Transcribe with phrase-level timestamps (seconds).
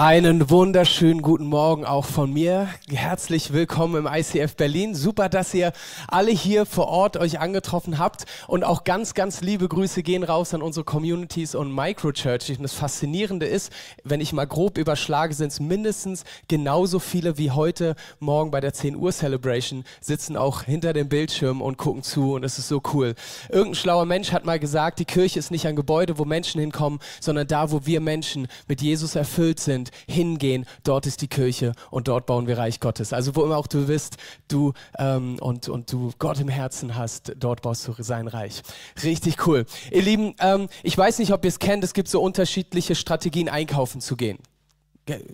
[0.00, 2.68] Einen wunderschönen guten Morgen auch von mir.
[2.88, 4.94] Herzlich willkommen im ICF Berlin.
[4.94, 5.72] Super, dass ihr
[6.06, 8.24] alle hier vor Ort euch angetroffen habt.
[8.46, 12.58] Und auch ganz, ganz liebe Grüße gehen raus an unsere Communities und Microchurches.
[12.58, 13.72] Und das Faszinierende ist,
[14.04, 18.74] wenn ich mal grob überschlage, sind es mindestens genauso viele wie heute Morgen bei der
[18.74, 22.34] 10 Uhr Celebration, sitzen auch hinter dem Bildschirm und gucken zu.
[22.34, 23.16] Und es ist so cool.
[23.48, 27.00] Irgendein schlauer Mensch hat mal gesagt, die Kirche ist nicht ein Gebäude, wo Menschen hinkommen,
[27.20, 32.08] sondern da, wo wir Menschen mit Jesus erfüllt sind hingehen, dort ist die Kirche und
[32.08, 33.12] dort bauen wir Reich Gottes.
[33.12, 34.16] Also wo immer auch du bist,
[34.48, 38.62] du ähm, und, und du Gott im Herzen hast, dort baust du sein Reich.
[39.02, 39.66] Richtig cool.
[39.90, 43.48] Ihr Lieben, ähm, ich weiß nicht, ob ihr es kennt, es gibt so unterschiedliche Strategien,
[43.48, 44.38] einkaufen zu gehen.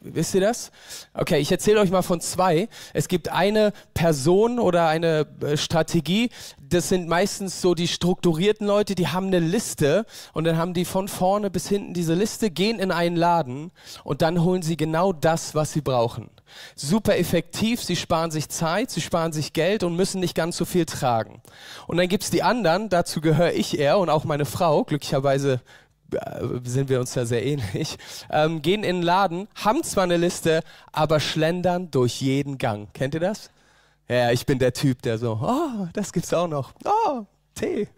[0.03, 0.71] Wisst ihr das?
[1.13, 2.69] Okay, ich erzähle euch mal von zwei.
[2.93, 6.31] Es gibt eine Person oder eine äh, Strategie,
[6.75, 10.85] das sind meistens so die strukturierten Leute, die haben eine Liste und dann haben die
[10.85, 13.71] von vorne bis hinten diese Liste, gehen in einen Laden
[14.03, 16.31] und dann holen sie genau das, was sie brauchen.
[16.75, 20.65] Super effektiv, sie sparen sich Zeit, sie sparen sich Geld und müssen nicht ganz so
[20.65, 21.43] viel tragen.
[21.87, 25.61] Und dann gibt es die anderen, dazu gehöre ich eher und auch meine Frau, glücklicherweise
[26.65, 27.97] sind wir uns ja sehr ähnlich,
[28.31, 32.93] ähm, gehen in den Laden, haben zwar eine Liste, aber schlendern durch jeden Gang.
[32.93, 33.51] Kennt ihr das?
[34.09, 36.73] Ja, ich bin der Typ, der so, oh, das gibt's auch noch.
[36.85, 37.25] Oh,
[37.55, 37.89] Tee.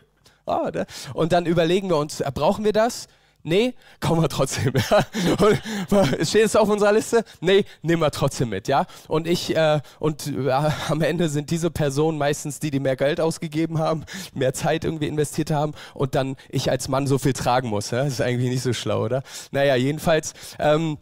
[0.46, 0.70] Oh,
[1.14, 3.08] und dann überlegen wir uns, äh, brauchen wir das?
[3.48, 4.72] Nee, kommen wir trotzdem.
[4.86, 5.05] Ja.
[5.47, 7.25] Und, steht es auf unserer Liste?
[7.41, 8.86] Nee, nehmen wir trotzdem mit, ja.
[9.06, 13.20] Und ich äh, und äh, am Ende sind diese Personen meistens die, die mehr Geld
[13.20, 17.69] ausgegeben haben, mehr Zeit irgendwie investiert haben und dann ich als Mann so viel tragen
[17.69, 17.92] muss.
[17.92, 18.03] Ja?
[18.03, 19.22] Das ist eigentlich nicht so schlau, oder?
[19.53, 20.32] Naja, jedenfalls.
[20.59, 20.99] Ähm,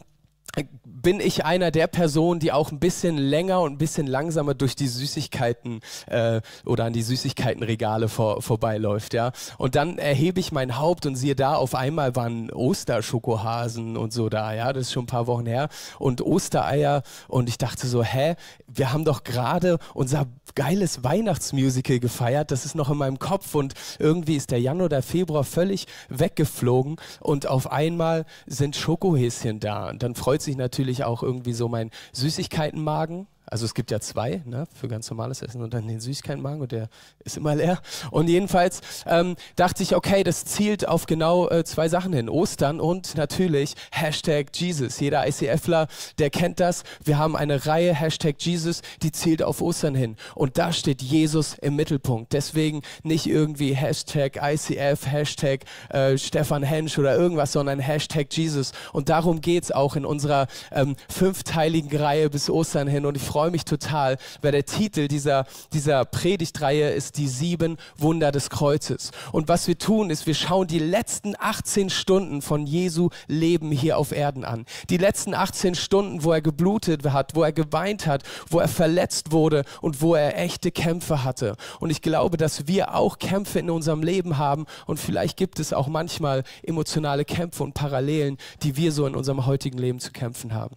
[1.04, 4.74] bin ich einer der Personen, die auch ein bisschen länger und ein bisschen langsamer durch
[4.74, 9.32] die Süßigkeiten äh, oder an die Süßigkeitenregale vor, vorbeiläuft, ja.
[9.58, 14.30] Und dann erhebe ich mein Haupt und siehe da, auf einmal waren Osterschokohasen und so
[14.30, 14.72] da, ja.
[14.72, 15.68] Das ist schon ein paar Wochen her.
[15.98, 18.34] Und Ostereier und ich dachte so, hä,
[18.66, 23.74] wir haben doch gerade unser geiles Weihnachtsmusical gefeiert, das ist noch in meinem Kopf und
[23.98, 29.90] irgendwie ist der Januar oder Februar völlig weggeflogen und auf einmal sind Schokohäschen da.
[29.90, 34.42] Und dann freut sich natürlich auch irgendwie so mein Süßigkeitenmagen also es gibt ja zwei
[34.46, 36.88] ne, für ganz normales Essen und dann den Süßigkeitenmagen und der
[37.24, 37.80] ist immer leer.
[38.10, 42.28] Und jedenfalls ähm, dachte ich, okay, das zielt auf genau äh, zwei Sachen hin.
[42.28, 44.98] Ostern und natürlich Hashtag Jesus.
[44.98, 45.88] Jeder ICFler,
[46.18, 46.84] der kennt das.
[47.04, 50.16] Wir haben eine Reihe Hashtag Jesus, die zielt auf Ostern hin.
[50.34, 52.32] Und da steht Jesus im Mittelpunkt.
[52.32, 58.72] Deswegen nicht irgendwie Hashtag ICF, Hashtag äh, Stefan Hensch oder irgendwas, sondern Hashtag Jesus.
[58.92, 63.04] Und darum geht es auch in unserer ähm, fünfteiligen Reihe bis Ostern hin.
[63.04, 68.30] Und ich freue mich total, weil der Titel dieser, dieser Predigtreihe ist die sieben Wunder
[68.30, 69.10] des Kreuzes.
[69.32, 73.98] Und was wir tun, ist, wir schauen die letzten 18 Stunden von Jesu Leben hier
[73.98, 74.66] auf Erden an.
[74.88, 79.32] Die letzten 18 Stunden, wo er geblutet hat, wo er geweint hat, wo er verletzt
[79.32, 81.56] wurde und wo er echte Kämpfe hatte.
[81.80, 85.72] Und ich glaube, dass wir auch Kämpfe in unserem Leben haben und vielleicht gibt es
[85.72, 90.54] auch manchmal emotionale Kämpfe und Parallelen, die wir so in unserem heutigen Leben zu kämpfen
[90.54, 90.76] haben.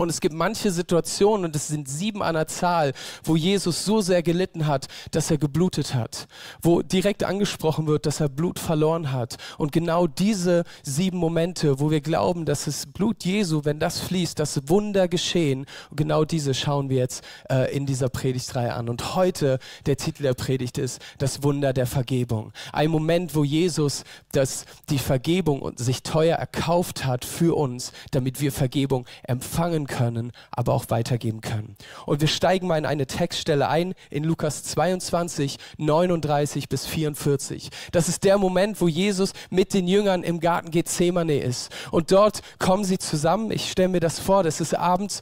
[0.00, 4.00] Und es gibt manche Situationen, und es sind sieben an der Zahl, wo Jesus so
[4.00, 6.26] sehr gelitten hat, dass er geblutet hat,
[6.62, 9.36] wo direkt angesprochen wird, dass er Blut verloren hat.
[9.58, 14.38] Und genau diese sieben Momente, wo wir glauben, dass das Blut Jesu, wenn das fließt,
[14.38, 18.88] dass Wunder geschehen, und genau diese schauen wir jetzt äh, in dieser Predigtreihe an.
[18.88, 22.54] Und heute, der Titel der Predigt ist das Wunder der Vergebung.
[22.72, 28.50] Ein Moment, wo Jesus das, die Vergebung sich teuer erkauft hat für uns, damit wir
[28.50, 31.76] Vergebung empfangen können, aber auch weitergeben können.
[32.06, 37.68] Und wir steigen mal in eine Textstelle ein, in Lukas 22, 39 bis 44.
[37.92, 41.70] Das ist der Moment, wo Jesus mit den Jüngern im Garten Gethsemane ist.
[41.90, 43.50] Und dort kommen sie zusammen.
[43.50, 45.20] Ich stelle mir das vor, das ist abends.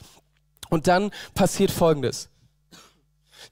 [0.68, 2.28] Und dann passiert Folgendes.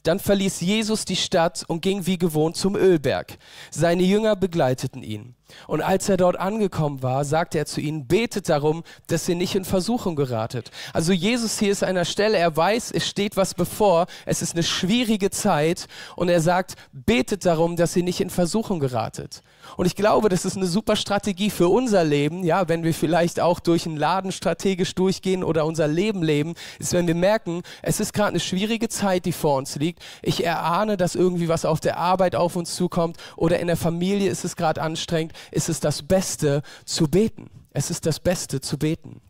[0.06, 3.38] Dann verließ Jesus die Stadt und ging wie gewohnt zum Ölberg.
[3.72, 5.34] Seine Jünger begleiteten ihn.
[5.66, 9.56] Und als er dort angekommen war, sagte er zu ihnen, betet darum, dass ihr nicht
[9.56, 10.70] in Versuchung geratet.
[10.92, 14.54] Also Jesus hier ist an einer Stelle, er weiß, es steht was bevor, es ist
[14.54, 19.42] eine schwierige Zeit und er sagt, betet darum, dass ihr nicht in Versuchung geratet.
[19.76, 23.40] Und ich glaube, das ist eine super Strategie für unser Leben, ja, wenn wir vielleicht
[23.40, 28.00] auch durch einen Laden strategisch durchgehen oder unser Leben leben, ist, wenn wir merken, es
[28.00, 30.02] ist gerade eine schwierige Zeit, die vor uns liegt.
[30.22, 34.30] Ich erahne, dass irgendwie was auf der Arbeit auf uns zukommt oder in der Familie
[34.30, 37.50] ist es gerade anstrengend ist es das Beste zu beten.
[37.70, 39.20] Es ist das Beste zu beten.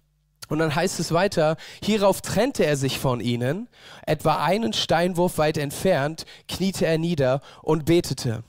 [0.49, 3.69] Und dann heißt es weiter, hierauf trennte er sich von ihnen,
[4.06, 8.44] etwa einen Steinwurf weit entfernt, kniete er nieder und betete.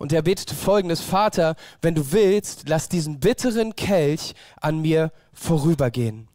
[0.00, 6.26] Und er betete folgendes, Vater, wenn du willst, lass diesen bitteren Kelch an mir vorübergehen.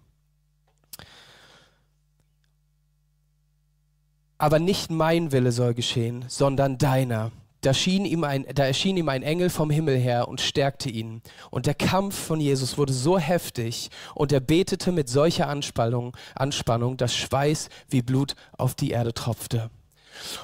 [4.38, 7.32] Aber nicht mein Wille soll geschehen, sondern deiner.
[7.62, 11.24] Da, ein, da, erschien ihm ein Engel vom Himmel her und stärkte ihn.
[11.50, 16.98] Und der Kampf von Jesus wurde so heftig und er betete mit solcher Anspannung, Anspannung
[16.98, 19.72] dass Schweiß wie Blut auf die Erde tropfte.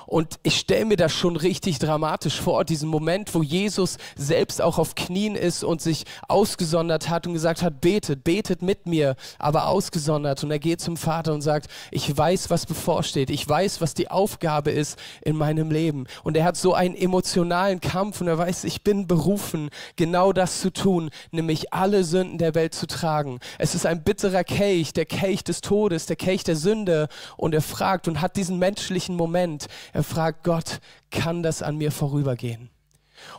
[0.05, 4.77] Und ich stelle mir das schon richtig dramatisch vor, diesen Moment, wo Jesus selbst auch
[4.77, 9.67] auf Knien ist und sich ausgesondert hat und gesagt hat, betet, betet mit mir, aber
[9.67, 10.43] ausgesondert.
[10.43, 14.09] Und er geht zum Vater und sagt, ich weiß, was bevorsteht, ich weiß, was die
[14.09, 16.05] Aufgabe ist in meinem Leben.
[16.23, 20.61] Und er hat so einen emotionalen Kampf und er weiß, ich bin berufen, genau das
[20.61, 23.39] zu tun, nämlich alle Sünden der Welt zu tragen.
[23.57, 27.07] Es ist ein bitterer Kelch, der Kelch des Todes, der Kelch der Sünde.
[27.37, 29.60] Und er fragt und hat diesen menschlichen Moment,
[29.93, 30.79] er fragt Gott,
[31.09, 32.69] kann das an mir vorübergehen?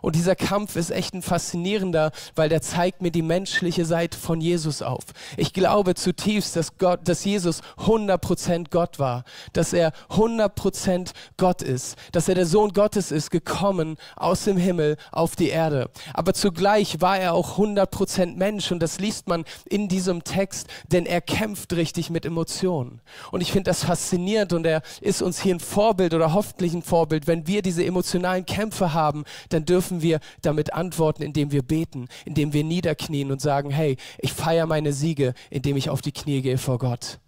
[0.00, 4.40] Und dieser Kampf ist echt ein faszinierender, weil der zeigt mir die menschliche Seite von
[4.40, 5.04] Jesus auf.
[5.36, 11.96] Ich glaube zutiefst, dass Gott, dass Jesus 100% Gott war, dass er 100% Gott ist,
[12.12, 15.90] dass er der Sohn Gottes ist, gekommen aus dem Himmel auf die Erde.
[16.14, 21.06] Aber zugleich war er auch 100% Mensch und das liest man in diesem Text, denn
[21.06, 23.00] er kämpft richtig mit Emotionen.
[23.30, 26.82] Und ich finde das faszinierend und er ist uns hier ein Vorbild oder hoffentlich ein
[26.82, 27.26] Vorbild.
[27.26, 32.52] Wenn wir diese emotionalen Kämpfe haben, dann dürfen wir damit antworten, indem wir beten, indem
[32.52, 36.58] wir niederknien und sagen, hey, ich feiere meine Siege, indem ich auf die Knie gehe
[36.58, 37.18] vor Gott.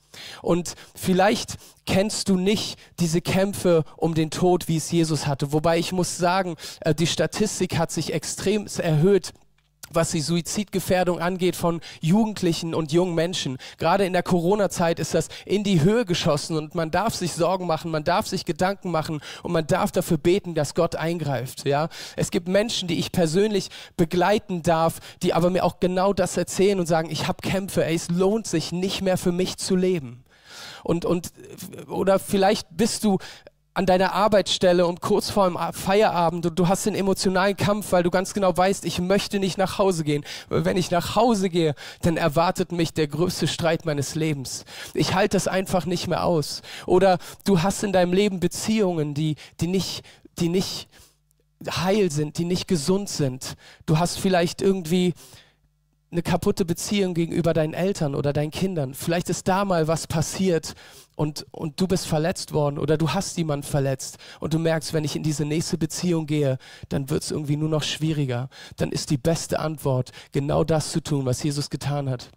[0.43, 1.56] Und vielleicht
[1.87, 5.55] kennst du nicht diese Kämpfe um den Tod, wie es Jesus hatte.
[5.55, 9.32] Wobei ich muss sagen, äh, die Statistik hat sich extrem erhöht
[9.94, 13.58] was die Suizidgefährdung angeht von Jugendlichen und jungen Menschen.
[13.79, 17.67] Gerade in der Corona-Zeit ist das in die Höhe geschossen und man darf sich Sorgen
[17.67, 21.67] machen, man darf sich Gedanken machen und man darf dafür beten, dass Gott eingreift.
[21.67, 26.37] Ja, es gibt Menschen, die ich persönlich begleiten darf, die aber mir auch genau das
[26.37, 29.76] erzählen und sagen, ich habe Kämpfe, ey, es lohnt sich nicht mehr für mich zu
[29.76, 30.25] leben.
[30.82, 31.32] Und, und,
[31.88, 33.19] oder vielleicht bist du
[33.74, 38.04] an deiner Arbeitsstelle und kurz vor dem Feierabend und du hast den emotionalen Kampf, weil
[38.04, 40.24] du ganz genau weißt, ich möchte nicht nach Hause gehen.
[40.48, 44.64] Wenn ich nach Hause gehe, dann erwartet mich der größte Streit meines Lebens.
[44.94, 46.62] Ich halte das einfach nicht mehr aus.
[46.86, 50.04] Oder du hast in deinem Leben Beziehungen, die, die nicht,
[50.38, 50.88] die nicht
[51.68, 53.54] heil sind, die nicht gesund sind.
[53.86, 55.14] Du hast vielleicht irgendwie
[56.14, 58.94] eine kaputte Beziehung gegenüber deinen Eltern oder deinen Kindern.
[58.94, 60.75] Vielleicht ist da mal was passiert
[61.16, 65.02] und, und du bist verletzt worden oder du hast jemanden verletzt und du merkst, wenn
[65.02, 66.58] ich in diese nächste Beziehung gehe,
[66.88, 68.49] dann wird es irgendwie nur noch schwieriger.
[68.76, 72.31] Dann ist die beste Antwort, genau das zu tun, was Jesus getan hat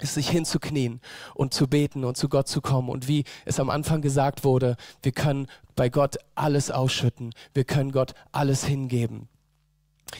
[0.00, 1.00] ist sich hinzuknien
[1.34, 2.88] und zu beten und zu Gott zu kommen.
[2.88, 7.34] Und wie es am Anfang gesagt wurde, wir können bei Gott alles ausschütten.
[7.52, 9.28] Wir können Gott alles hingeben.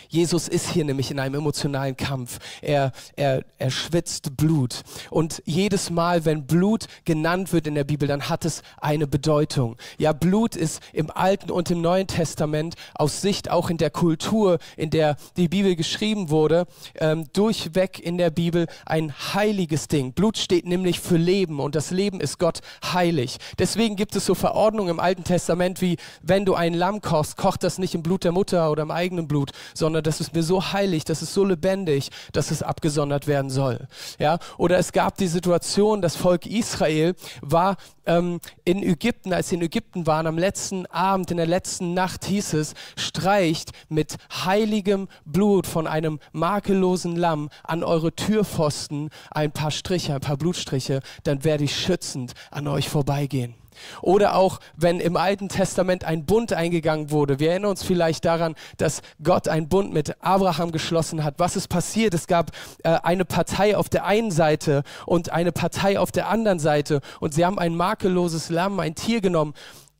[0.08, 2.38] Jesus ist hier nämlich in einem emotionalen Kampf.
[2.62, 4.82] Er, er, er schwitzt Blut.
[5.10, 9.76] Und jedes Mal, wenn Blut genannt wird in der Bibel, dann hat es eine Bedeutung.
[9.98, 14.58] Ja, Blut ist im Alten und im Neuen Testament aus Sicht auch in der Kultur,
[14.76, 16.66] in der die Bibel geschrieben wurde,
[16.96, 20.12] ähm, durchweg in der Bibel ein heiliges Ding.
[20.12, 22.60] Blut steht nämlich für Leben und das Leben ist Gott
[22.92, 23.38] heilig.
[23.58, 27.62] Deswegen gibt es so Verordnungen im Alten Testament wie, wenn du ein Lamm kochst, kocht
[27.62, 30.72] das nicht im Blut der Mutter oder im eigenen Blut, sondern das ist mir so
[30.72, 33.86] heilig, das ist so lebendig, dass es abgesondert werden soll.
[34.18, 34.38] Ja?
[34.56, 37.76] Oder es gab die Situation, das Volk Israel war
[38.08, 42.24] ähm, in Ägypten, als sie in Ägypten waren, am letzten Abend, in der letzten Nacht
[42.24, 49.70] hieß es, streicht mit heiligem Blut von einem makellosen Lamm an eure Türpfosten ein paar
[49.70, 53.54] Striche, ein paar Blutstriche, dann werde ich schützend an euch vorbeigehen.
[54.02, 57.38] Oder auch, wenn im Alten Testament ein Bund eingegangen wurde.
[57.38, 61.34] Wir erinnern uns vielleicht daran, dass Gott einen Bund mit Abraham geschlossen hat.
[61.38, 62.14] Was ist passiert?
[62.14, 62.52] Es gab
[62.84, 67.00] äh, eine Partei auf der einen Seite und eine Partei auf der anderen Seite.
[67.20, 69.54] Und sie haben ein makelloses Lamm, ein Tier genommen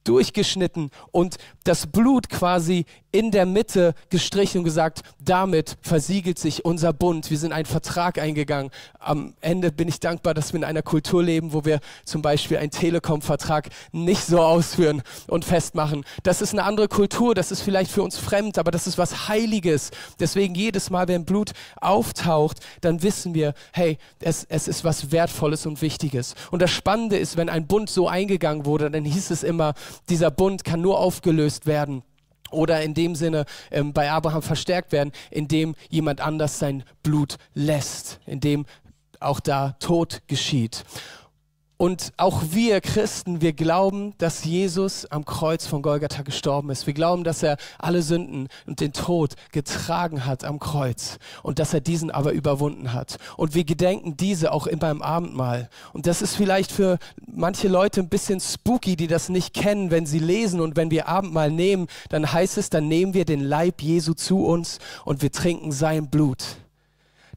[0.04, 2.86] durchgeschnitten und das Blut quasi
[3.18, 7.32] in der Mitte gestrichen und gesagt, damit versiegelt sich unser Bund.
[7.32, 8.70] Wir sind einen Vertrag eingegangen.
[9.00, 12.58] Am Ende bin ich dankbar, dass wir in einer Kultur leben, wo wir zum Beispiel
[12.58, 16.04] einen Telekom-Vertrag nicht so ausführen und festmachen.
[16.22, 19.26] Das ist eine andere Kultur, das ist vielleicht für uns fremd, aber das ist was
[19.26, 19.90] Heiliges.
[20.20, 25.66] Deswegen jedes Mal, wenn Blut auftaucht, dann wissen wir, hey, es, es ist was Wertvolles
[25.66, 26.36] und Wichtiges.
[26.52, 29.74] Und das Spannende ist, wenn ein Bund so eingegangen wurde, dann hieß es immer,
[30.08, 32.04] dieser Bund kann nur aufgelöst werden
[32.50, 38.20] oder in dem Sinne ähm, bei Abraham verstärkt werden, indem jemand anders sein Blut lässt,
[38.26, 38.66] indem
[39.20, 40.84] auch da Tod geschieht.
[41.78, 46.88] Und auch wir Christen, wir glauben, dass Jesus am Kreuz von Golgatha gestorben ist.
[46.88, 51.72] Wir glauben, dass er alle Sünden und den Tod getragen hat am Kreuz und dass
[51.72, 53.18] er diesen aber überwunden hat.
[53.36, 55.70] Und wir gedenken diese auch in beim Abendmahl.
[55.92, 56.98] Und das ist vielleicht für
[57.32, 61.06] manche Leute ein bisschen spooky, die das nicht kennen, wenn sie lesen und wenn wir
[61.06, 65.30] Abendmahl nehmen, dann heißt es, dann nehmen wir den Leib Jesu zu uns und wir
[65.30, 66.56] trinken sein Blut.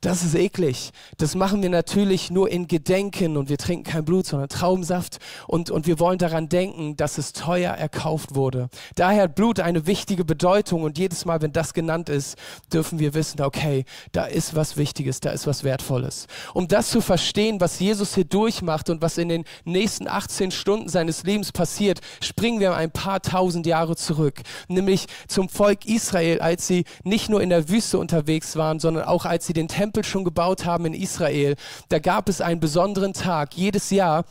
[0.02, 0.90] Das ist eklig.
[1.20, 5.70] Das machen wir natürlich nur in Gedenken und wir trinken kein Blut, sondern Traubensaft und,
[5.70, 8.70] und wir wollen daran denken, dass es teuer erkauft wurde.
[8.96, 12.36] Daher hat Blut eine wichtige Bedeutung und jedes Mal, wenn das genannt ist,
[12.74, 16.26] dürfen wir wissen, okay, da ist was Wichtiges, da ist was Wertvolles.
[16.56, 20.90] Um das zu verstehen, was Jesus hier durchmacht und was in den nächsten 18 Stunden
[20.90, 26.66] seines Lebens passiert, springen wir ein paar tausend Jahre zurück, nämlich zum Volk Israel, als
[26.66, 30.06] sie nicht nur in der Wüste unterwegs waren, sondern auch als sie den Tempel Tempel
[30.06, 31.56] schon gebaut haben in Israel,
[31.90, 33.56] da gab es einen besonderen Tag.
[33.56, 34.24] Jedes Jahr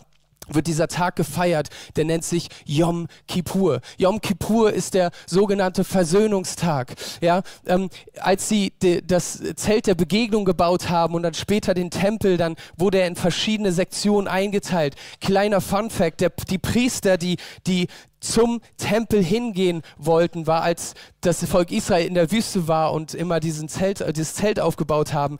[0.48, 3.82] wird dieser Tag gefeiert, der nennt sich Yom Kippur.
[3.98, 6.94] Yom Kippur ist der sogenannte Versöhnungstag.
[7.20, 11.90] Ja, ähm, als sie de, das Zelt der Begegnung gebaut haben und dann später den
[11.90, 14.96] Tempel, dann wurde er in verschiedene Sektionen eingeteilt.
[15.20, 17.36] Kleiner Fun Fact, der, die Priester, die,
[17.66, 17.86] die
[18.20, 23.40] zum Tempel hingehen wollten, war, als das Volk Israel in der Wüste war und immer
[23.40, 25.38] diesen Zelt, äh, dieses Zelt aufgebaut haben.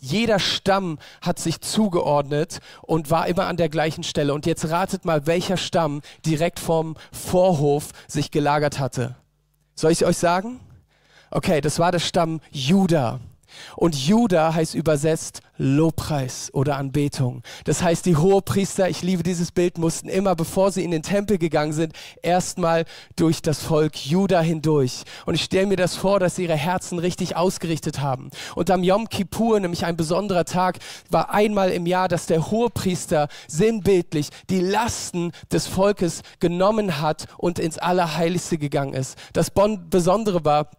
[0.00, 4.34] Jeder Stamm hat sich zugeordnet und war immer an der gleichen Stelle.
[4.34, 9.16] Und jetzt ratet mal, welcher Stamm direkt vom Vorhof sich gelagert hatte.
[9.74, 10.60] Soll ich euch sagen?
[11.30, 13.18] Okay, das war der Stamm Judah.
[13.76, 17.42] Und Juda heißt übersetzt Lobpreis oder Anbetung.
[17.64, 21.38] Das heißt, die Hohepriester, ich liebe dieses Bild, mussten immer, bevor sie in den Tempel
[21.38, 21.92] gegangen sind,
[22.22, 22.84] erstmal
[23.16, 25.04] durch das Volk Juda hindurch.
[25.26, 28.30] Und ich stelle mir das vor, dass sie ihre Herzen richtig ausgerichtet haben.
[28.56, 30.78] Und am Yom Kippur, nämlich ein besonderer Tag,
[31.10, 37.58] war einmal im Jahr, dass der Hohepriester sinnbildlich die Lasten des Volkes genommen hat und
[37.58, 39.16] ins Allerheiligste gegangen ist.
[39.32, 40.70] Das Besondere war,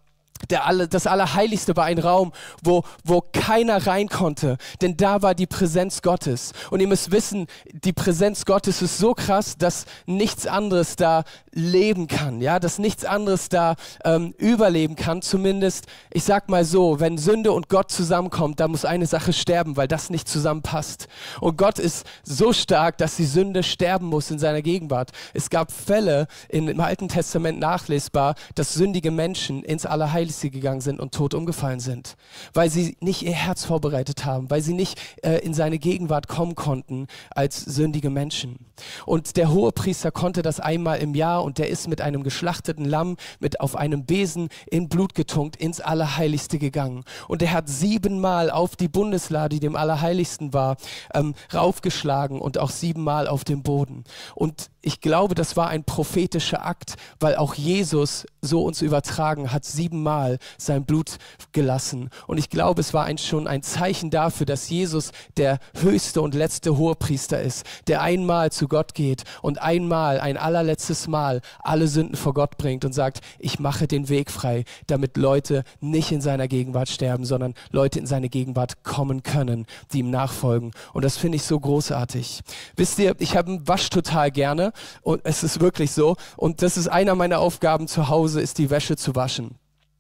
[0.49, 5.33] der alle, das Allerheiligste war ein Raum, wo, wo keiner rein konnte, denn da war
[5.33, 6.51] die Präsenz Gottes.
[6.69, 12.07] Und ihr müsst wissen, die Präsenz Gottes ist so krass, dass nichts anderes da leben
[12.07, 15.21] kann, ja, dass nichts anderes da ähm, überleben kann.
[15.21, 19.77] Zumindest, ich sag mal so, wenn Sünde und Gott zusammenkommt, da muss eine Sache sterben,
[19.77, 21.07] weil das nicht zusammenpasst.
[21.39, 25.11] Und Gott ist so stark, dass die Sünde sterben muss in seiner Gegenwart.
[25.33, 30.99] Es gab Fälle im Alten Testament nachlesbar, dass sündige Menschen ins Allerheiligste Heiligste gegangen sind
[30.99, 32.15] und tot umgefallen sind,
[32.55, 36.55] weil sie nicht ihr Herz vorbereitet haben, weil sie nicht äh, in seine Gegenwart kommen
[36.55, 38.57] konnten als sündige Menschen.
[39.05, 43.17] Und der Hohepriester konnte das einmal im Jahr und der ist mit einem geschlachteten Lamm
[43.39, 47.03] mit auf einem Besen in Blut getunkt ins Allerheiligste gegangen.
[47.27, 50.77] Und er hat siebenmal auf die Bundeslade, die dem Allerheiligsten war,
[51.13, 54.05] ähm, raufgeschlagen und auch siebenmal auf dem Boden.
[54.33, 59.65] Und ich glaube, das war ein prophetischer Akt, weil auch Jesus, so uns übertragen, hat
[59.65, 61.17] siebenmal sein Blut
[61.53, 62.11] gelassen.
[62.27, 66.35] Und ich glaube, es war ein, schon ein Zeichen dafür, dass Jesus der höchste und
[66.35, 72.15] letzte Hohepriester ist, der einmal zu Gott geht und einmal, ein allerletztes Mal alle Sünden
[72.15, 76.47] vor Gott bringt und sagt, ich mache den Weg frei, damit Leute nicht in seiner
[76.47, 80.73] Gegenwart sterben, sondern Leute in seine Gegenwart kommen können, die ihm nachfolgen.
[80.93, 82.41] Und das finde ich so großartig.
[82.75, 86.15] Wisst ihr, ich habe einen Wasch total gerne und es ist wirklich so.
[86.37, 89.57] Und das ist einer meiner Aufgaben zu Hause, ist die Wäsche zu waschen.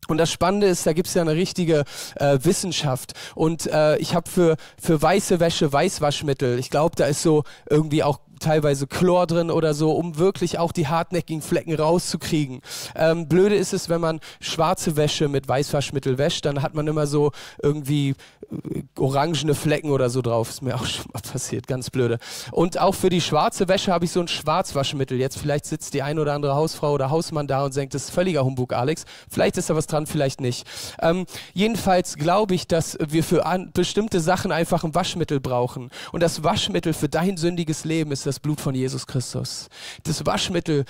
[0.07, 1.83] Und das Spannende ist, da gibt es ja eine richtige
[2.15, 3.13] äh, Wissenschaft.
[3.33, 6.59] Und äh, ich habe für, für weiße Wäsche Weißwaschmittel.
[6.59, 10.71] Ich glaube, da ist so irgendwie auch teilweise Chlor drin oder so, um wirklich auch
[10.71, 12.61] die hartnäckigen Flecken rauszukriegen.
[12.95, 17.07] Ähm, blöde ist es, wenn man schwarze Wäsche mit Weißwaschmittel wäscht, dann hat man immer
[17.07, 20.49] so irgendwie äh, orangene Flecken oder so drauf.
[20.49, 22.19] Ist mir auch schon mal passiert, ganz blöde.
[22.51, 25.17] Und auch für die schwarze Wäsche habe ich so ein Schwarzwaschmittel.
[25.17, 28.11] Jetzt vielleicht sitzt die ein oder andere Hausfrau oder Hausmann da und denkt, das ist
[28.11, 29.05] völliger Humbug, Alex.
[29.29, 30.67] Vielleicht ist da was dran, vielleicht nicht.
[31.01, 35.89] Ähm, jedenfalls glaube ich, dass wir für bestimmte Sachen einfach ein Waschmittel brauchen.
[36.11, 39.69] Und das Waschmittel für dein sündiges Leben ist das das Blut von Jesus Christus.
[40.03, 40.83] Das Waschmittel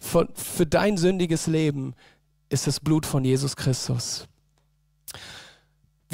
[0.00, 1.94] von, für dein sündiges Leben
[2.48, 4.26] ist das Blut von Jesus Christus.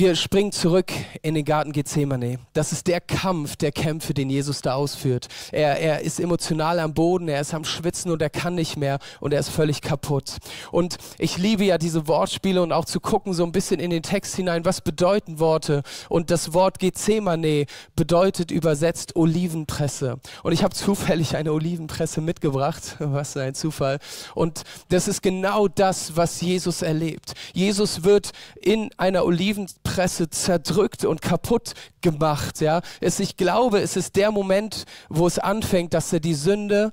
[0.01, 0.91] Wir springen zurück
[1.21, 2.39] in den Garten Gethsemane.
[2.55, 5.29] Das ist der Kampf, der Kämpfe, den Jesus da ausführt.
[5.53, 8.99] Er, er ist emotional am Boden, er ist am Schwitzen und er kann nicht mehr
[9.21, 10.39] und er ist völlig kaputt.
[10.73, 14.03] Und ich liebe ja diese Wortspiele und auch zu gucken so ein bisschen in den
[14.03, 15.83] Text hinein, was bedeuten Worte.
[16.09, 20.19] Und das Wort Gethsemane bedeutet übersetzt Olivenpresse.
[20.43, 22.97] Und ich habe zufällig eine Olivenpresse mitgebracht.
[23.01, 23.99] Was ein Zufall.
[24.35, 27.35] Und das ist genau das, was Jesus erlebt.
[27.53, 28.31] Jesus wird
[28.63, 32.61] in einer Olivenpresse Presse zerdrückt und kaputt gemacht.
[32.61, 32.81] Ja?
[33.01, 36.93] Es, ich glaube, es ist der Moment, wo es anfängt, dass er die Sünde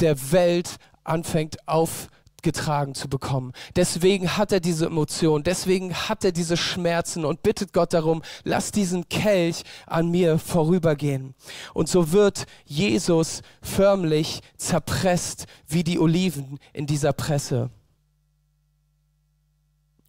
[0.00, 3.52] der Welt anfängt aufgetragen zu bekommen.
[3.76, 8.72] Deswegen hat er diese Emotion, deswegen hat er diese Schmerzen und bittet Gott darum, lass
[8.72, 11.34] diesen Kelch an mir vorübergehen.
[11.74, 17.68] Und so wird Jesus förmlich zerpresst wie die Oliven in dieser Presse.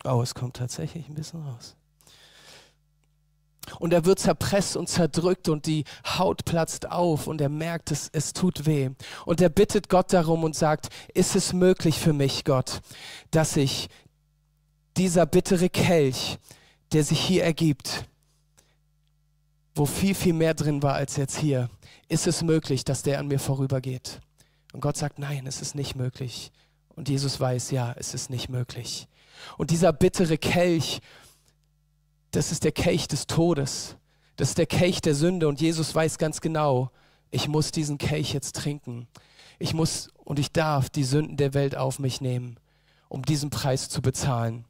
[0.06, 1.76] Oh, es kommt tatsächlich ein bisschen raus.
[3.80, 5.84] Und er wird zerpresst und zerdrückt und die
[6.18, 8.90] Haut platzt auf und er merkt, es, es tut weh.
[9.26, 12.82] Und er bittet Gott darum und sagt, ist es möglich für mich, Gott,
[13.32, 13.90] dass ich
[14.98, 16.40] dieser bittere Kelch,
[16.92, 18.06] der sich hier ergibt,
[19.76, 21.70] wo viel, viel mehr drin war als jetzt hier,
[22.08, 24.20] ist es möglich, dass der an mir vorübergeht?
[24.74, 26.52] Und Gott sagt, nein, es ist nicht möglich.
[26.96, 29.08] Und Jesus weiß, ja, es ist nicht möglich.
[29.58, 31.02] Und dieser bittere Kelch,
[32.32, 33.96] das ist der Kelch des Todes.
[34.36, 35.48] Das ist der Kelch der Sünde.
[35.48, 36.92] Und Jesus weiß ganz genau,
[37.32, 39.08] ich muss diesen Kelch jetzt trinken.
[39.60, 42.58] Ich muss und ich darf die Sünden der Welt auf mich nehmen,
[43.08, 44.66] um diesen Preis zu bezahlen.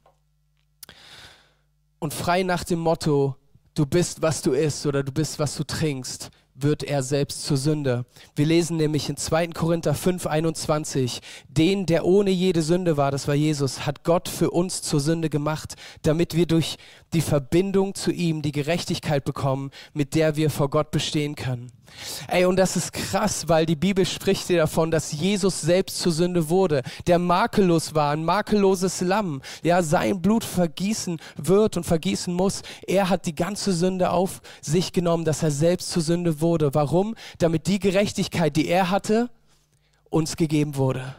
[1.99, 3.35] Und frei nach dem Motto,
[3.73, 7.57] du bist, was du isst oder du bist, was du trinkst, wird er selbst zur
[7.57, 8.05] Sünde.
[8.35, 9.47] Wir lesen nämlich in 2.
[9.47, 14.51] Korinther 5, 21, den, der ohne jede Sünde war, das war Jesus, hat Gott für
[14.51, 16.77] uns zur Sünde gemacht, damit wir durch
[17.13, 21.71] die Verbindung zu ihm die Gerechtigkeit bekommen, mit der wir vor Gott bestehen können.
[22.27, 26.11] Ey, und das ist krass, weil die Bibel spricht dir davon, dass Jesus selbst zur
[26.11, 32.33] Sünde wurde, der makellos war, ein makelloses Lamm, ja, sein Blut vergießen wird und vergießen
[32.33, 32.61] muss.
[32.87, 36.73] Er hat die ganze Sünde auf sich genommen, dass er selbst zur Sünde wurde.
[36.73, 37.15] Warum?
[37.39, 39.29] Damit die Gerechtigkeit, die er hatte,
[40.09, 41.15] uns gegeben wurde.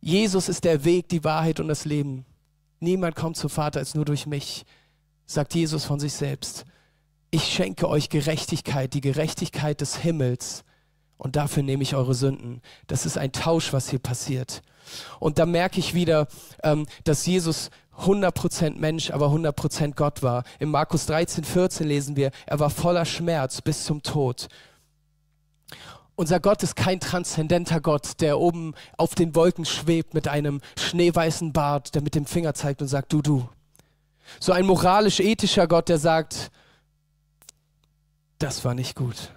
[0.00, 2.26] Jesus ist der Weg, die Wahrheit und das Leben.
[2.84, 4.64] Niemand kommt zum Vater als nur durch mich,
[5.26, 6.64] sagt Jesus von sich selbst
[7.34, 10.62] ich schenke euch Gerechtigkeit, die Gerechtigkeit des Himmels.
[11.16, 12.62] Und dafür nehme ich eure Sünden.
[12.86, 14.62] Das ist ein Tausch, was hier passiert.
[15.18, 16.28] Und da merke ich wieder,
[16.62, 20.44] ähm, dass Jesus 100% Mensch, aber 100% Gott war.
[20.60, 24.46] In Markus 13, 14 lesen wir, er war voller Schmerz bis zum Tod.
[26.16, 31.52] Unser Gott ist kein transzendenter Gott, der oben auf den Wolken schwebt mit einem schneeweißen
[31.52, 33.48] Bart, der mit dem Finger zeigt und sagt, du, du.
[34.40, 36.50] So ein moralisch-ethischer Gott, der sagt,
[38.38, 39.32] das war nicht gut.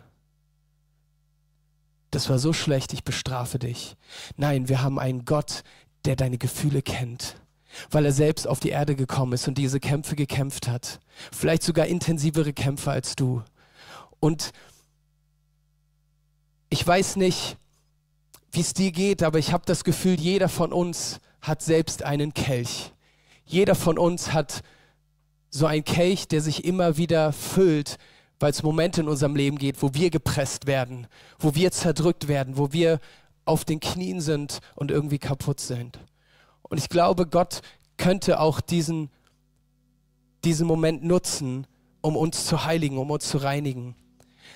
[2.11, 3.95] Das war so schlecht, ich bestrafe dich.
[4.37, 5.63] Nein, wir haben einen Gott,
[6.05, 7.35] der deine Gefühle kennt,
[7.89, 10.99] weil er selbst auf die Erde gekommen ist und diese Kämpfe gekämpft hat.
[11.31, 13.43] Vielleicht sogar intensivere Kämpfe als du.
[14.19, 14.51] Und
[16.69, 17.57] ich weiß nicht,
[18.51, 22.33] wie es dir geht, aber ich habe das Gefühl, jeder von uns hat selbst einen
[22.33, 22.91] Kelch.
[23.45, 24.61] Jeder von uns hat
[25.49, 27.97] so einen Kelch, der sich immer wieder füllt
[28.39, 31.07] weil es Momente in unserem Leben geht, wo wir gepresst werden,
[31.39, 32.99] wo wir zerdrückt werden, wo wir
[33.45, 35.99] auf den Knien sind und irgendwie kaputt sind.
[36.61, 37.61] Und ich glaube, Gott
[37.95, 39.09] könnte auch diesen,
[40.43, 41.65] diesen Moment nutzen,
[42.01, 43.95] um uns zu heiligen, um uns zu reinigen.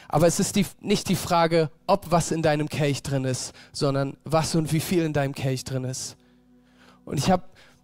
[0.07, 4.17] Aber es ist die, nicht die Frage, ob was in deinem Kelch drin ist, sondern
[4.23, 6.17] was und wie viel in deinem Kelch drin ist.
[7.05, 7.43] Und ich habe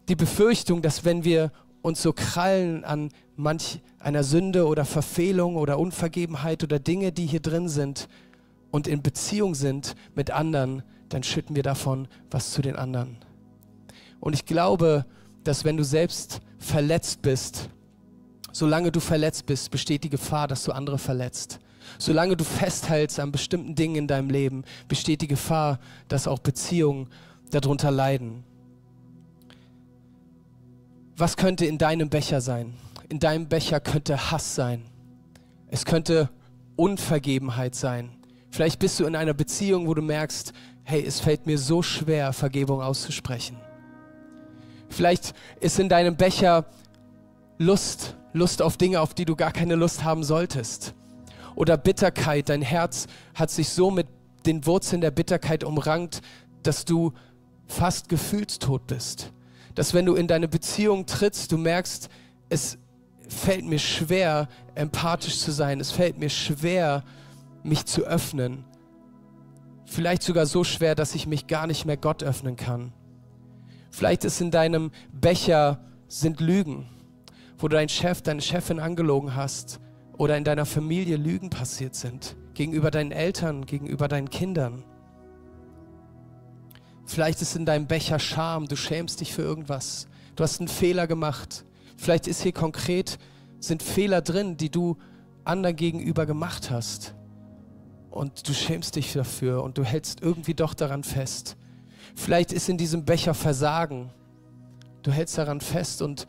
[0.10, 1.52] die Befürchtung, dass wenn wir
[1.82, 7.40] uns so krallen an manch einer Sünde oder Verfehlung oder Unvergebenheit oder Dinge, die hier
[7.40, 8.08] drin sind
[8.72, 13.18] und in Beziehung sind mit anderen, dann schütten wir davon was zu den anderen.
[14.20, 15.06] Und ich glaube,
[15.44, 17.70] dass wenn du selbst verletzt bist,
[18.52, 21.60] solange du verletzt bist, besteht die Gefahr, dass du andere verletzt.
[21.98, 27.08] Solange du festhältst an bestimmten Dingen in deinem Leben, besteht die Gefahr, dass auch Beziehungen
[27.52, 28.44] darunter leiden.
[31.16, 32.74] Was könnte in deinem Becher sein?
[33.10, 34.84] in deinem Becher könnte Hass sein.
[35.70, 36.30] Es könnte
[36.76, 38.10] Unvergebenheit sein.
[38.50, 42.34] Vielleicht bist du in einer Beziehung, wo du merkst, hey, es fällt mir so schwer,
[42.34, 43.58] Vergebung auszusprechen.
[44.90, 46.66] Vielleicht ist in deinem Becher
[47.58, 50.94] Lust, Lust auf Dinge, auf die du gar keine Lust haben solltest.
[51.58, 54.06] Oder Bitterkeit, dein Herz hat sich so mit
[54.46, 56.22] den Wurzeln der Bitterkeit umrankt,
[56.62, 57.14] dass du
[57.66, 59.34] fast gefühlstot bist.
[59.74, 62.10] Dass wenn du in deine Beziehung trittst, du merkst,
[62.50, 62.78] es
[63.28, 65.80] fällt mir schwer, empathisch zu sein.
[65.80, 67.04] Es fällt mir schwer,
[67.64, 68.64] mich zu öffnen.
[69.86, 72.94] Vielleicht sogar so schwer, dass ich mich gar nicht mehr Gott öffnen kann.
[73.90, 76.88] Vielleicht ist in deinem Becher sind Lügen,
[77.58, 79.80] wo du deinen Chef, deine Chefin angelogen hast
[80.18, 84.84] oder in deiner Familie Lügen passiert sind, gegenüber deinen Eltern, gegenüber deinen Kindern.
[87.06, 90.08] Vielleicht ist in deinem Becher Scham, du schämst dich für irgendwas.
[90.36, 91.66] Du hast einen Fehler gemacht
[91.98, 93.18] Vielleicht ist hier konkret,
[93.60, 94.98] sind Fehler drin, die du
[95.44, 97.16] anderen gegenüber gemacht hast.
[98.12, 101.58] Und du schämst dich dafür und du hältst irgendwie doch daran fest.
[102.16, 104.12] Vielleicht ist in diesem Becher Versagen.
[105.02, 106.28] Du hältst daran fest und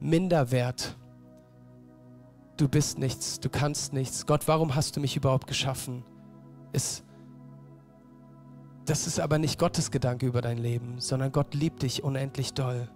[0.00, 0.96] Minderwert.
[2.56, 4.24] Du bist nichts, du kannst nichts.
[4.24, 6.02] Gott, warum hast du mich überhaupt geschaffen?
[6.72, 7.04] Ist,
[8.86, 12.88] das ist aber nicht Gottes Gedanke über dein Leben, sondern Gott liebt dich unendlich doll.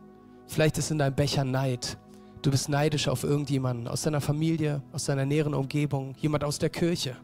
[0.47, 1.99] Vielleicht ist in deinem Becher Neid.
[2.41, 6.71] Du bist neidisch auf irgendjemanden aus deiner Familie, aus deiner näheren Umgebung, jemand aus der
[6.71, 7.17] Kirche.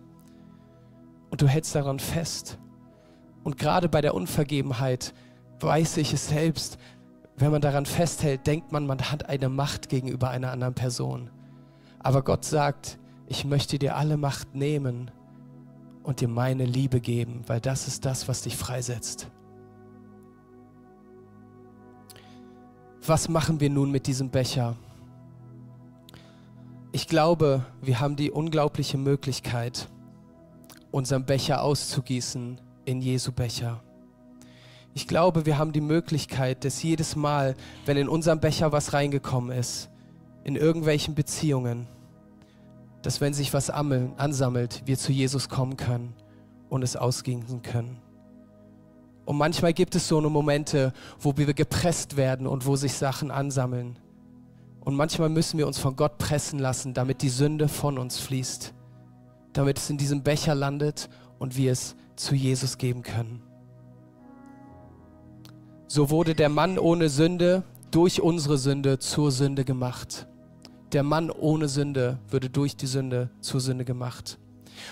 [1.31, 2.59] Und du hältst daran fest.
[3.45, 5.15] Und gerade bei der Unvergebenheit
[5.61, 6.77] weiß ich es selbst,
[7.39, 11.31] wenn man daran festhält, denkt man, man hat eine Macht gegenüber einer anderen Person.
[12.07, 15.11] Aber Gott sagt, ich möchte dir alle Macht nehmen
[16.05, 19.27] und dir meine Liebe geben, weil das ist das, was dich freisetzt.
[23.05, 24.77] Was machen wir nun mit diesem Becher?
[26.93, 29.89] Ich glaube, wir haben die unglaubliche Möglichkeit,
[30.93, 33.83] unseren Becher auszugießen in Jesu Becher.
[34.95, 39.51] Ich glaube, wir haben die Möglichkeit, dass jedes Mal, wenn in unserem Becher was reingekommen
[39.59, 39.91] ist,
[40.45, 41.89] in irgendwelchen Beziehungen,
[43.07, 46.13] dass wenn sich was ansammelt, wir zu Jesus kommen können
[46.69, 47.99] und es ausgießen können.
[49.25, 53.31] Und manchmal gibt es so eine Momente, wo wir gepresst werden und wo sich Sachen
[53.31, 53.97] ansammeln.
[54.81, 58.75] Und manchmal müssen wir uns von Gott pressen lassen, damit die Sünde von uns fließt,
[59.53, 63.41] damit es in diesem Becher landet und wir es zu Jesus geben können.
[65.87, 70.27] So wurde der Mann ohne Sünde durch unsere Sünde zur Sünde gemacht
[70.93, 74.39] der Mann ohne Sünde würde durch die Sünde zur Sünde gemacht.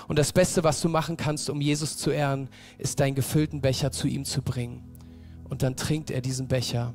[0.08, 3.90] Und das Beste, was du machen kannst, um Jesus zu ehren, ist deinen gefüllten Becher
[3.90, 4.82] zu ihm zu bringen.
[5.44, 6.94] Und dann trinkt er diesen Becher.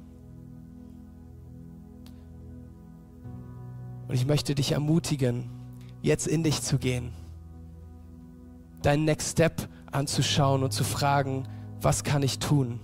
[4.07, 5.49] Und ich möchte dich ermutigen,
[6.01, 7.13] jetzt in dich zu gehen,
[8.81, 11.47] deinen Next Step anzuschauen und zu fragen,
[11.81, 12.79] was kann ich tun?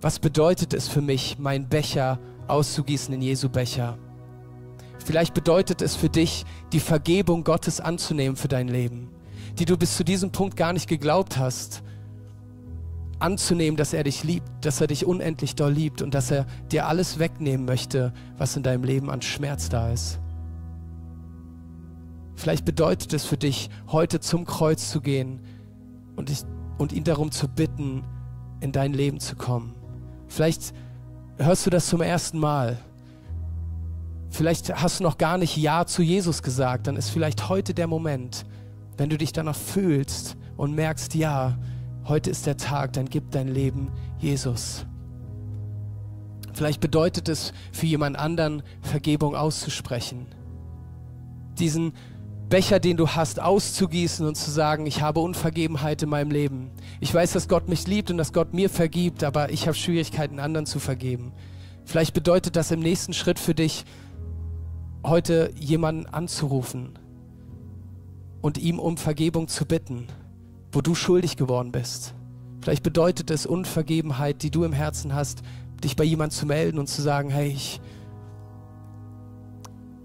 [0.00, 3.98] Was bedeutet es für mich, meinen Becher auszugießen in Jesu Becher?
[5.04, 9.08] Vielleicht bedeutet es für dich, die Vergebung Gottes anzunehmen für dein Leben,
[9.58, 11.82] die du bis zu diesem Punkt gar nicht geglaubt hast.
[13.18, 16.86] Anzunehmen, dass er dich liebt, dass er dich unendlich doll liebt und dass er dir
[16.86, 20.18] alles wegnehmen möchte, was in deinem Leben an Schmerz da ist.
[22.34, 25.40] Vielleicht bedeutet es für dich, heute zum Kreuz zu gehen
[26.16, 26.44] und, dich,
[26.78, 28.02] und ihn darum zu bitten,
[28.60, 29.74] in dein Leben zu kommen.
[30.28, 30.72] Vielleicht
[31.36, 32.78] hörst du das zum ersten Mal
[34.30, 37.88] Vielleicht hast du noch gar nicht Ja zu Jesus gesagt, dann ist vielleicht heute der
[37.88, 38.46] Moment,
[38.96, 41.58] wenn du dich danach fühlst und merkst, ja,
[42.06, 44.86] heute ist der Tag, dann gib dein Leben Jesus.
[46.52, 50.26] Vielleicht bedeutet es für jemand anderen, Vergebung auszusprechen.
[51.58, 51.92] Diesen
[52.48, 56.70] Becher, den du hast, auszugießen und zu sagen, ich habe Unvergebenheit in meinem Leben.
[56.98, 60.40] Ich weiß, dass Gott mich liebt und dass Gott mir vergibt, aber ich habe Schwierigkeiten,
[60.40, 61.32] anderen zu vergeben.
[61.84, 63.84] Vielleicht bedeutet das im nächsten Schritt für dich,
[65.04, 66.98] heute jemanden anzurufen
[68.40, 70.06] und ihm um Vergebung zu bitten,
[70.72, 72.14] wo du schuldig geworden bist.
[72.60, 75.42] Vielleicht bedeutet es Unvergebenheit, die du im Herzen hast,
[75.82, 77.80] dich bei jemandem zu melden und zu sagen, hey, ich,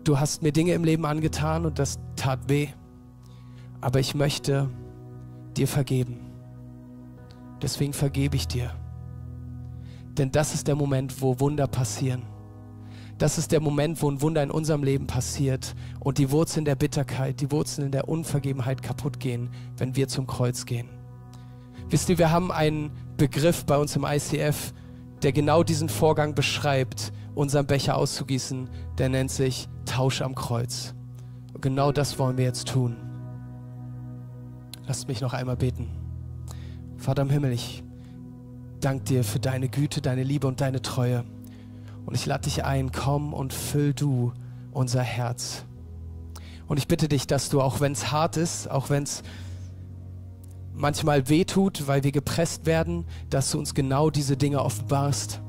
[0.06, 2.70] du hast mir Dinge im Leben angetan und das tat weh,
[3.82, 4.70] aber ich möchte
[5.58, 6.20] dir vergeben.
[7.62, 8.72] Deswegen vergebe ich dir.
[10.18, 12.24] Denn das ist der Moment, wo Wunder passieren
[13.18, 16.76] das ist der Moment, wo ein Wunder in unserem Leben passiert und die Wurzeln der
[16.76, 20.90] Bitterkeit, die Wurzeln der Unvergebenheit kaputt gehen, wenn wir zum Kreuz gehen.
[21.90, 24.74] Wisst ihr, wir haben einen Begriff bei uns im ICF,
[25.22, 30.94] der genau diesen Vorgang beschreibt, unseren Becher auszugießen, der nennt sich Tausch am Kreuz.
[31.54, 32.98] Und genau das wollen wir jetzt tun.
[34.88, 35.90] Lasst mich noch einmal beten.
[36.98, 37.84] Vater im Himmel, ich
[38.82, 41.24] danke dir für deine Güte, deine Liebe und deine Treue.
[42.06, 44.34] Und ich lade dich ein, komm und füll du
[44.72, 45.64] unser Herz.
[46.68, 49.24] Und ich bitte dich, dass du, auch wenn es hart ist, auch wenn es
[50.74, 55.42] manchmal wehtut, weil wir gepresst werden, dass du uns genau diese Dinge offenbarst,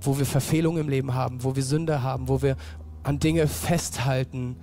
[0.00, 2.56] wo wir Verfehlungen im Leben haben, wo wir Sünde haben, wo wir
[3.02, 4.56] an Dinge festhalten,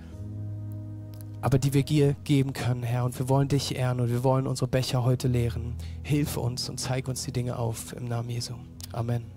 [1.40, 3.04] aber die wir dir geben können, Herr.
[3.04, 5.74] Und wir wollen dich ehren und wir wollen unsere Becher heute leeren.
[6.02, 8.54] Hilf uns und zeig uns die Dinge auf im Namen Jesu.
[8.92, 9.35] Amen.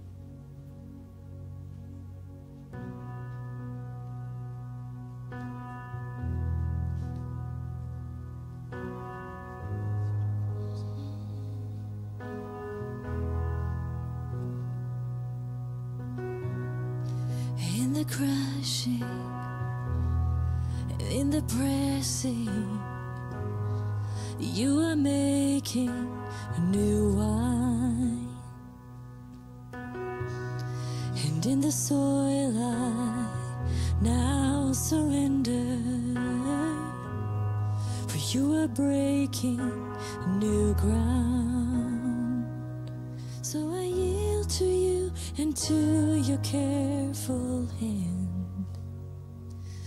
[45.67, 48.27] You and to your careful hand.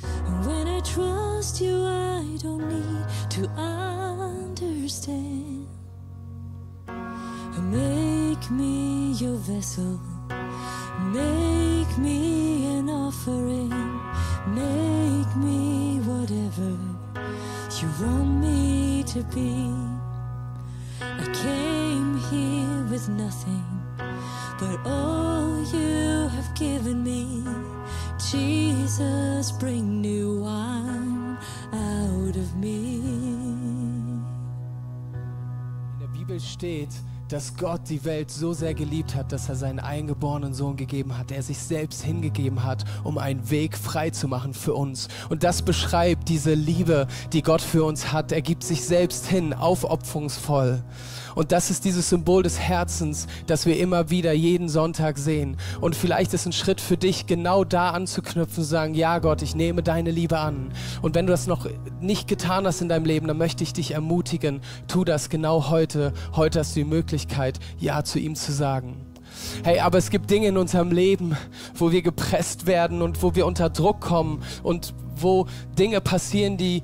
[0.03, 5.67] And when I trust you, I don't need to understand.
[7.71, 10.01] Make me your vessel.
[11.13, 13.71] Make me an offering.
[14.49, 16.77] Make me whatever
[17.81, 19.73] you want me to be.
[21.01, 23.65] I came here with nothing,
[24.59, 25.22] but all
[26.55, 27.45] given me.
[28.31, 31.37] Jesus, bring new wine
[31.73, 33.01] out of me.
[35.93, 36.91] In der Bibel steht,
[37.33, 41.31] dass Gott die Welt so sehr geliebt hat, dass er seinen eingeborenen Sohn gegeben hat,
[41.31, 45.09] der sich selbst hingegeben hat, um einen Weg frei zu machen für uns.
[45.31, 48.33] Und das beschreibt diese Liebe, die Gott für uns hat.
[48.33, 50.83] Er gibt sich selbst hin, aufopferungsvoll.
[51.35, 55.57] Und das ist dieses Symbol des Herzens, das wir immer wieder jeden Sonntag sehen.
[55.81, 59.55] Und vielleicht ist ein Schritt für dich, genau da anzuknüpfen, zu sagen, ja Gott, ich
[59.55, 60.71] nehme deine Liebe an.
[61.01, 61.67] Und wenn du das noch
[62.03, 66.13] nicht getan hast in deinem Leben, dann möchte ich dich ermutigen, tu das genau heute.
[66.37, 67.22] Heute hast du die Möglichkeit,
[67.79, 69.07] Ja zu ihm zu sagen.
[69.65, 71.37] Hey, aber es gibt Dinge in unserem Leben,
[71.75, 75.47] wo wir gepresst werden und wo wir unter Druck kommen und wo
[75.79, 76.83] Dinge passieren, die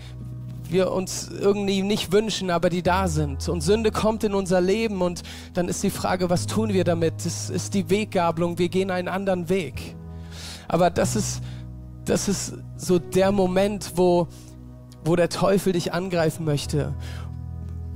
[0.70, 3.48] wir uns irgendwie nicht wünschen, aber die da sind.
[3.48, 5.22] Und Sünde kommt in unser Leben und
[5.54, 7.24] dann ist die Frage, was tun wir damit?
[7.24, 9.96] Das ist die Weggabelung, wir gehen einen anderen Weg.
[10.68, 11.42] Aber das ist,
[12.04, 14.28] das ist so der Moment, wo,
[15.04, 16.94] wo der Teufel dich angreifen möchte.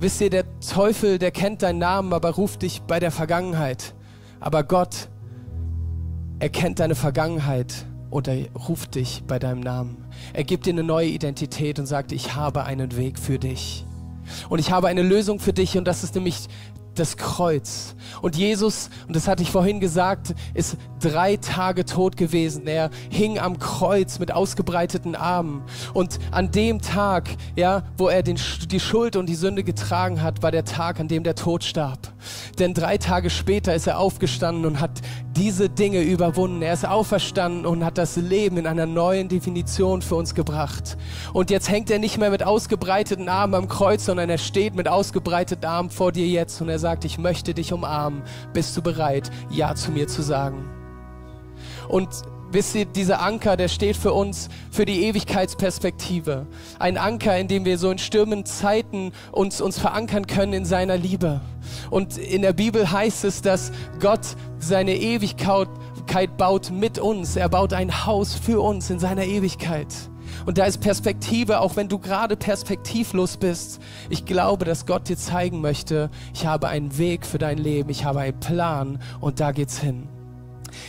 [0.03, 3.95] Wisst ihr, der Teufel, der kennt deinen Namen, aber ruft dich bei der Vergangenheit.
[4.41, 5.09] Aber Gott,
[6.41, 10.05] er kennt deine Vergangenheit und er ruft dich bei deinem Namen.
[10.33, 13.87] Er gibt dir eine neue Identität und sagt, ich habe einen Weg für dich.
[14.49, 16.49] Und ich habe eine Lösung für dich und das ist nämlich
[16.95, 17.95] das Kreuz.
[18.21, 22.67] Und Jesus, und das hatte ich vorhin gesagt, ist drei Tage tot gewesen.
[22.67, 25.63] Er hing am Kreuz mit ausgebreiteten Armen.
[25.95, 28.39] Und an dem Tag, ja, wo er den,
[28.71, 32.13] die Schuld und die Sünde getragen hat, war der Tag, an dem der Tod starb.
[32.59, 35.01] Denn drei Tage später ist er aufgestanden und hat
[35.37, 36.62] diese Dinge überwunden.
[36.62, 40.97] Er ist auferstanden und hat das Leben in einer neuen Definition für uns gebracht.
[41.33, 44.88] Und jetzt hängt er nicht mehr mit ausgebreiteten Armen am Kreuz, sondern er steht mit
[44.88, 48.23] ausgebreiteten Armen vor dir jetzt und er sagt, ich möchte dich umarmen.
[48.53, 50.68] Bist du bereit, Ja zu mir zu sagen?
[51.88, 52.09] Und
[52.51, 56.47] wisst ihr, dieser Anker, der steht für uns, für die Ewigkeitsperspektive.
[56.79, 60.97] Ein Anker, in dem wir so in stürmenden Zeiten uns, uns verankern können in seiner
[60.97, 61.40] Liebe.
[61.91, 65.69] Und in der Bibel heißt es, dass Gott seine Ewigkeit
[66.37, 67.37] baut mit uns.
[67.37, 69.89] Er baut ein Haus für uns in seiner Ewigkeit.
[70.47, 73.81] Und da ist Perspektive, auch wenn du gerade perspektivlos bist.
[74.09, 78.05] Ich glaube, dass Gott dir zeigen möchte, ich habe einen Weg für dein Leben, ich
[78.05, 80.09] habe einen Plan und da geht's hin.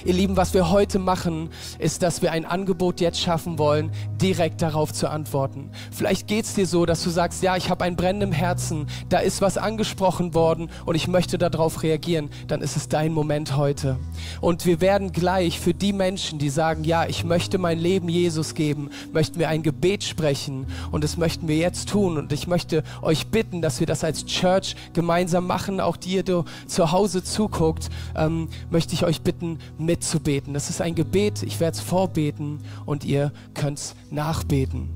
[0.06, 3.92] Ihr Lieben, was wir heute machen, ist, dass wir ein Angebot jetzt schaffen wollen,
[4.22, 5.70] direkt darauf zu antworten.
[5.92, 9.20] Vielleicht geht es dir so, dass du sagst, ja, ich habe ein brennendes Herzen, da
[9.20, 12.30] ist was angesprochen worden und ich möchte darauf reagieren.
[12.48, 13.98] Dann ist es dein Moment heute.
[14.42, 18.56] Und wir werden gleich für die Menschen, die sagen, ja, ich möchte mein Leben Jesus
[18.56, 22.18] geben, möchten wir ein Gebet sprechen und das möchten wir jetzt tun.
[22.18, 25.80] Und ich möchte euch bitten, dass wir das als Church gemeinsam machen.
[25.80, 30.54] Auch die, die zu Hause zuguckt, ähm, möchte ich euch bitten, mitzubeten.
[30.54, 34.90] Das ist ein Gebet, ich werde es vorbeten und ihr könnt es nachbeten.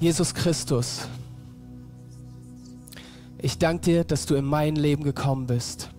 [0.00, 1.08] Jesus Christus,
[3.38, 5.90] ich danke dir, dass du in mein Leben gekommen bist.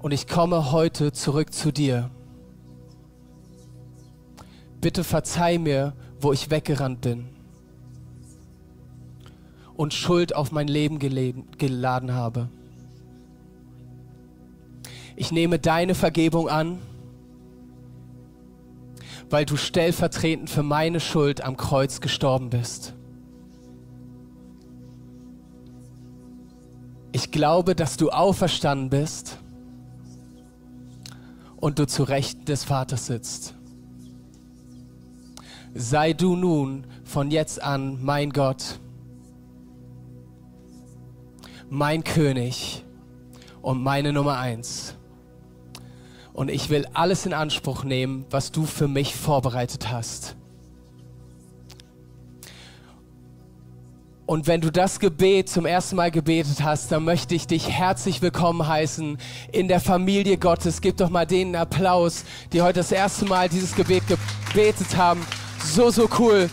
[0.00, 2.10] Und ich komme heute zurück zu dir.
[4.80, 7.37] Bitte verzeih mir, wo ich weggerannt bin
[9.78, 12.48] und Schuld auf mein Leben geladen habe.
[15.14, 16.80] Ich nehme deine Vergebung an,
[19.30, 22.94] weil du stellvertretend für meine Schuld am Kreuz gestorben bist.
[27.12, 29.38] Ich glaube, dass du auferstanden bist
[31.56, 33.54] und du zu Rechten des Vaters sitzt.
[35.72, 38.80] Sei du nun von jetzt an mein Gott
[41.70, 42.84] mein König
[43.62, 44.94] und meine Nummer eins.
[46.38, 50.36] und ich will alles in Anspruch nehmen, was du für mich vorbereitet hast.
[54.24, 58.22] Und wenn du das Gebet zum ersten Mal gebetet hast, dann möchte ich dich herzlich
[58.22, 59.18] willkommen heißen
[59.50, 60.80] in der Familie Gottes.
[60.80, 65.26] Gib doch mal denen Applaus, die heute das erste Mal dieses Gebet gebetet haben.
[65.64, 66.50] So, so cool.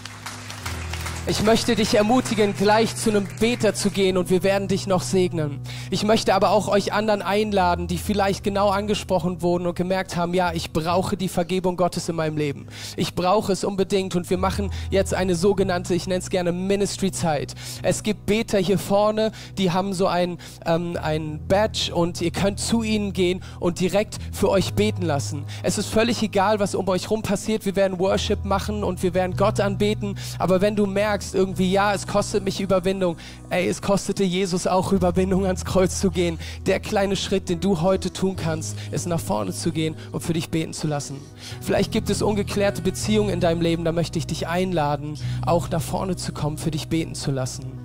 [1.27, 5.01] Ich möchte dich ermutigen, gleich zu einem Beter zu gehen und wir werden dich noch
[5.01, 5.59] segnen.
[5.89, 10.35] Ich möchte aber auch euch anderen einladen, die vielleicht genau angesprochen wurden und gemerkt haben,
[10.35, 12.67] ja, ich brauche die Vergebung Gottes in meinem Leben.
[12.95, 17.55] Ich brauche es unbedingt und wir machen jetzt eine sogenannte, ich nenne es gerne Ministry-Zeit.
[17.81, 22.59] Es gibt Beter hier vorne, die haben so ein, ähm, ein Badge und ihr könnt
[22.59, 25.43] zu ihnen gehen und direkt für euch beten lassen.
[25.63, 27.65] Es ist völlig egal, was um euch rum passiert.
[27.65, 31.71] Wir werden Worship machen und wir werden Gott anbeten, aber wenn du merkst, merkst irgendwie,
[31.71, 33.15] ja, es kostet mich Überwindung.
[33.49, 36.37] Ey, es kostete Jesus auch Überwindung, ans Kreuz zu gehen.
[36.65, 40.33] Der kleine Schritt, den du heute tun kannst, ist nach vorne zu gehen und für
[40.33, 41.15] dich beten zu lassen.
[41.61, 45.81] Vielleicht gibt es ungeklärte Beziehungen in deinem Leben, da möchte ich dich einladen, auch nach
[45.81, 47.84] vorne zu kommen, für dich beten zu lassen.